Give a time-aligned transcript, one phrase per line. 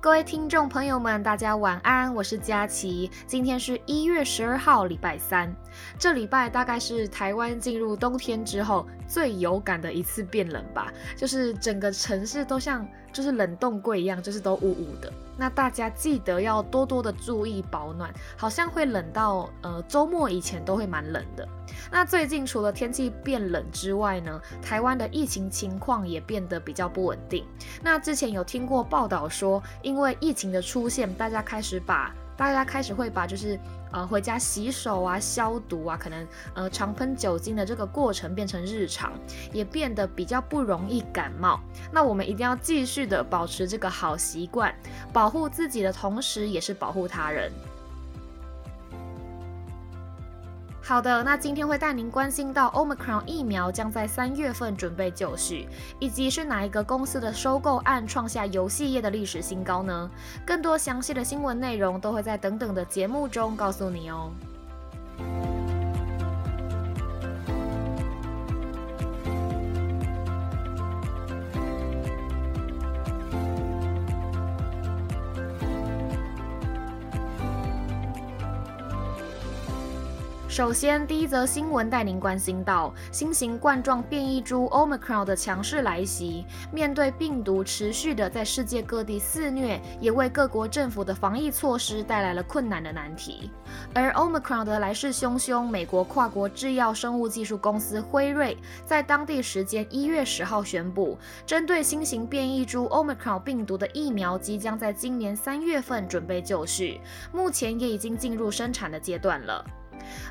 [0.00, 3.10] 各位听众朋友们，大家晚安，我是佳琪。
[3.26, 5.52] 今天是一月十二号，礼拜三。
[5.98, 15.12] 这礼拜大概是台湾进入冬天之后最有感的一次变冷吧，就是整个城市都像就是冷冻柜一样，就是都雾雾的。
[15.38, 21.48] 那大家记得要多多的注意保暖，好像会冷到呃周末以前都会蛮冷的。
[21.90, 27.46] 那最近除了天气变冷之外呢，台湾的疫情情况也变得比较不稳定。
[27.82, 33.58] 那之前有听过报道说，因为疫情的出现，大家开始把大家开始会把就是
[33.92, 39.12] 呃回家洗手啊、消毒啊，可能呃常喷酒精的这个过程变成日常，
[39.52, 41.58] 也变得比较不容易感冒。
[41.90, 44.72] 那我们一定要继续的保持这个好习惯，
[45.12, 47.50] 保护自己的同时，也是保护他人。
[50.88, 60.10] 好的，那今天会带您关心到 Omicron 疫苗将在三月份准备就绪，以及是哪一个公司的收购案创下游戏业的历史新高呢？
[60.46, 64.30] 更多详细的新闻内容都会在等等的节目中告诉你哦。
[80.58, 86.44] 首先，第一则新闻带您关心到新型冠状变异株 Omicron 的强势来袭。
[86.72, 93.52] 面对病毒持续的在世界各地肆虐，也为各国政府的防疫措施带来了困难的难题。
[93.94, 107.00] 而 Omicron 的来势汹汹，美国跨国制药生物技术公司辉瑞在当地时间一月十号宣布，针对新型变异株 Omicron 病毒的疫苗即将在今年三月份准备就绪，
[107.32, 109.64] 目前也已经进入生产的阶段了。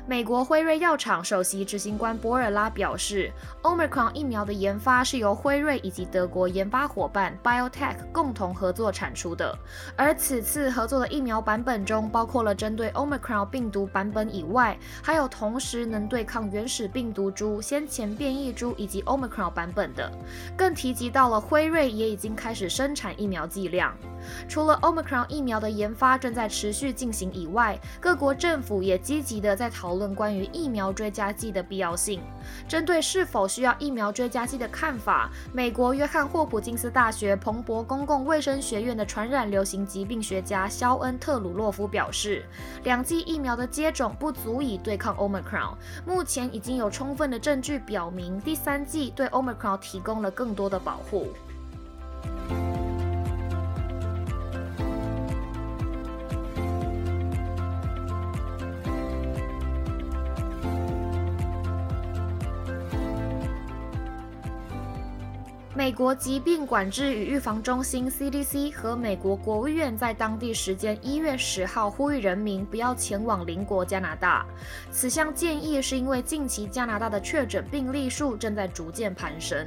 [0.06, 3.30] 美国辉瑞药厂首席执行官博尔拉表示
[3.62, 9.56] ，Omicron 疫苗的研发是由辉瑞以及德国研发伙伴 BioTech 共同合作产出的。
[9.96, 20.10] 而此次合作的疫苗版本中，包括了针对 Omicron 病毒版本以外，还有同时能对抗原始病毒株、先前变异株以及 Omicron 版本的。
[20.56, 23.94] 更提及到了辉瑞也已经开始生产疫苗剂量。
[24.48, 32.20] 除了 Omicron 疫苗的研发正在持续进行以外，各国政府也积极的在讨论关于疫苗追加剂的必要性。
[32.66, 42.44] 针对是否需要疫苗追加剂的看法，美国约翰霍普金斯大学彭博公共卫生学院的传染流行疾病学家肖恩特鲁洛夫表示，
[42.84, 45.74] 两剂疫苗的接种不足以对抗 Omicron。
[46.06, 51.28] 目前已经有充分的证据表明，第三剂对 Omicron 提供了更多的保护。
[65.78, 74.44] 美国疾病管制与预防中心 （CDC） 和美国国务院在当地时间一月十号呼吁人民不要前往邻国加拿大。
[74.90, 79.64] 此项建议是因为近期加拿大的确诊病例数正在逐渐攀升。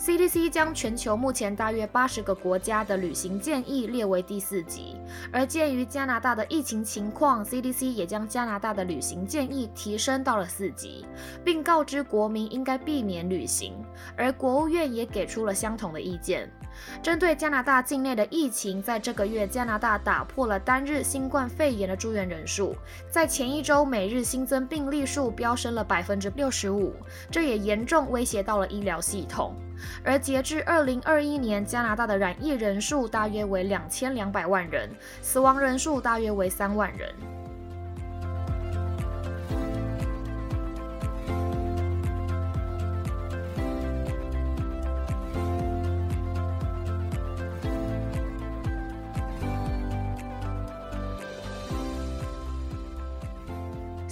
[0.00, 4.96] CDC 将全球目前大约八十个国家的旅行建议列为第四级，
[5.30, 11.04] 而鉴于加拿大的疫情情况，CDC 也将加拿大的旅行建议提升到了四级，
[11.44, 13.74] 并告知国民应该避免旅行。
[14.16, 16.50] 而国务院也给出了相同的意见。
[17.02, 22.74] 针对加拿大境内的疫情，在这个月，加拿大打破了单日新冠肺炎的住院人数，
[23.10, 26.94] 在前一周每日新增病例数飙升了百分之六十五，
[27.30, 29.54] 这也严重威胁到了医疗系统。
[30.04, 34.90] 而截至二零二一年，加拿大的染疫人数大约为两千两百万人，
[35.22, 37.14] 死亡人数大约为三万人。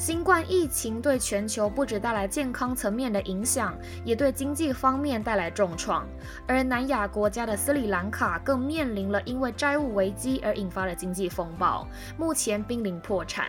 [0.08, 3.76] 新冠疫情对全球不止带来健康层面的影响，
[4.06, 6.08] 也对经济方面带来重创。
[6.46, 13.48] 而南亚国家的斯里兰卡更面临了因为债务危机而引发的经济风暴，目前濒临破产。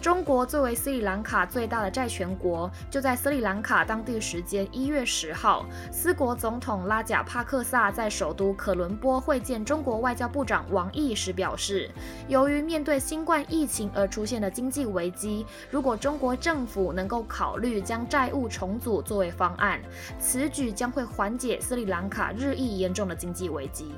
[0.00, 11.90] 中国作为斯里兰卡最大的债权国，就在斯里兰卡当地时间一月十号，斯国总统拉贾帕克萨在首都可伦坡会见中国外交部长王毅时表示，
[12.28, 19.80] 由于面对新冠疫情而出现的经济危机，如果中国政府能够考虑将债务重组作为方案，
[20.20, 23.92] 此举将会缓解斯里兰卡日益严重的经济危机。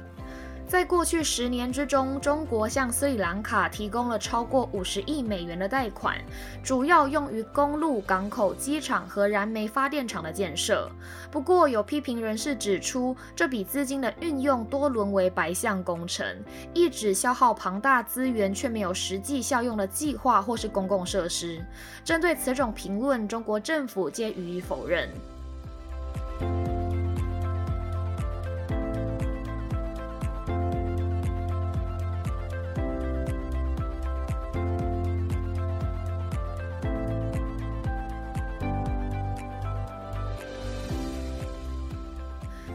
[0.71, 6.17] 在过去十年之中，中国向斯里兰卡提供了超过五十亿美元的贷款，
[6.63, 10.89] 主要用于公路、港口、机场和燃煤发电厂的建设。
[11.29, 16.25] 不过，有批评人士指出，这笔资金的运用多沦为白项工程，
[16.73, 21.61] 一直消耗庞大资源却没有实际效用的计划或是公共设施。
[22.05, 25.09] 针对此种评论，中国政府皆予以否认。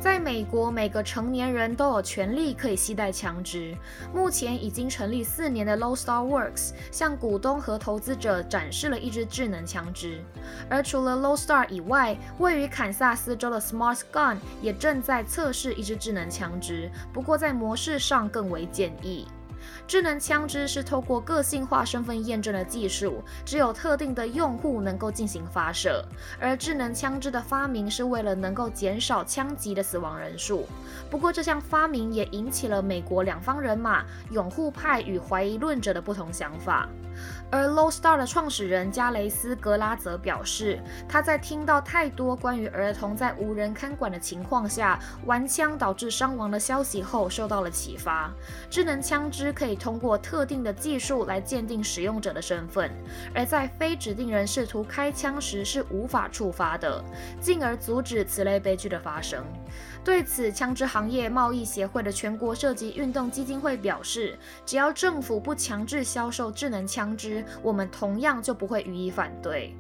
[0.06, 3.76] 在美国，每个成年人都有权利可以携带枪支。
[4.14, 10.24] 目前已经成立四年的 Low Star Works 向股东和投资者展示了一支智能枪支。
[10.70, 19.26] 而除了 Low Star 以外，位于堪萨斯州的 Smart Gun 也正在测试一支智能枪支，不过在模式上更为简易。
[19.88, 26.04] 智能枪支是透过个性化身份验证的技术，只有特定的用户能够进行发射。
[26.40, 30.66] 而智能枪支的发明是为了能够减少枪击的死亡人数。
[31.10, 36.90] 不过，这项发明也引起了美国两方人马拥护派与怀疑论者的不同想法。
[37.50, 48.30] 而 Low Star 的创始人加雷斯·格拉则表示，他在听到太多关于儿童在无人看管的情况下玩枪导致伤亡的消息后，受到了启发。
[48.70, 52.92] 智能枪支可以通过特定的技术来鉴定使用者的身份，
[53.34, 57.04] 而在非指定人试图开枪时是无法触发的，
[57.40, 59.44] 进而阻止此类悲剧的发生。
[60.04, 69.76] 对此，枪支行业贸易协会的全国射击运动基金会表示，只要政府不强制销售智能枪支，我们同样就不会予以反对。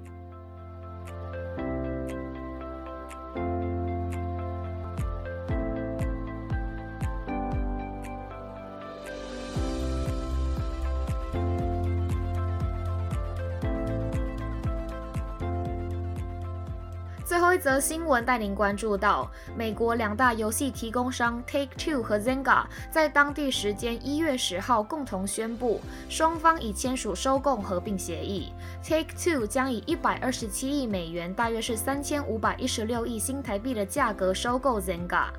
[17.25, 19.27] 最后一则新闻带您关注到，
[19.57, 28.53] 美国两大游戏提供商 Take Two 和 Zynga 在当地时间一月十号共同宣布，双方已签署收购合并协议。
[28.83, 35.29] Take Two 将以一百二十七亿美元，大约是三千五百一十六亿新台币的价格收购 Zynga。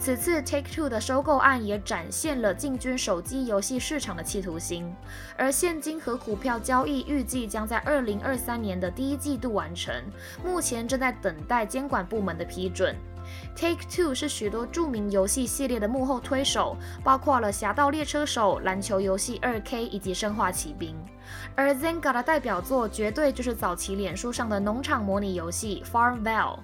[0.00, 4.92] 此次 Take Two 的收购案也展现了进军手机游戏市场的企图心，
[5.38, 9.94] 而现金和股票交易预计将在二零二三年的第一季度完成，
[10.44, 11.35] 目前正在等。
[11.36, 12.96] 等待监管部门的批准。
[13.54, 20.94] Take Two 是许多著名游戏系列的幕后推手，包括了《侠盗猎车手》、篮球游戏 2K 以及《生化奇兵》。
[21.54, 26.58] 而 Zenga 的代表作绝对就是早期脸书上的农场模拟游戏 Farmville。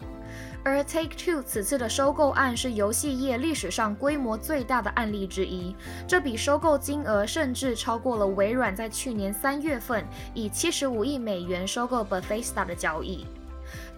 [0.65, 5.75] 而 Take Two 此次的收购案是游戏业历史上规模最大的案例之一，
[6.07, 13.27] 这笔收购金额甚至超过了微软在去年三月份以七十五亿美元收购 Bethesda 的交易。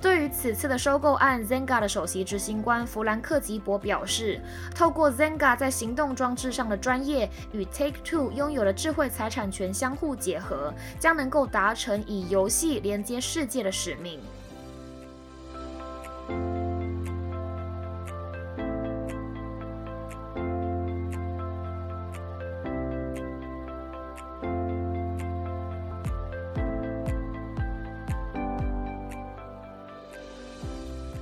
[0.05, 4.39] 对于此次的收购案，Zenga 的首席执行官弗兰克吉伯表示，
[4.75, 14.21] 透过 Zenga 在行动装置上的专业与 Take Two 拥有的智慧财产权相互结合，将能够达成以游戏连接世界的使命。